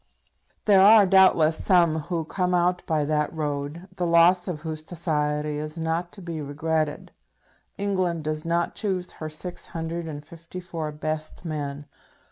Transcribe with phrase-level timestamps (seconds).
[0.65, 5.59] There are, doubtless, some who come out by that road, the loss of whose society
[5.59, 7.11] is not to be regretted.
[7.77, 11.85] England does not choose her six hundred and fifty four best men.